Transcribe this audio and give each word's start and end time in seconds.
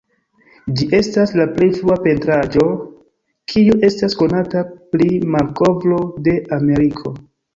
Ĝi 0.77 0.85
estas 0.99 1.33
la 1.39 1.45
plej 1.57 1.67
frua 1.79 1.97
pentraĵo 2.05 2.63
kiu 3.53 3.77
estas 3.91 4.17
konata 4.23 4.63
pri 4.95 5.09
la 5.13 5.31
malkovro 5.35 5.99
de 6.29 6.37
Ameriko. 6.61 7.13